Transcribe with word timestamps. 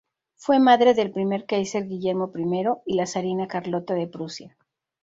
Fue 0.35 0.57
madre 0.59 0.95
del 0.95 1.11
primer 1.11 1.45
káiser 1.45 1.87
Guillermo 1.87 2.33
I 2.35 2.53
y 2.91 2.95
la 2.97 3.05
zarina 3.05 3.45
Carlota 3.47 3.93
de 3.93 4.07
Prusia. 4.07 4.57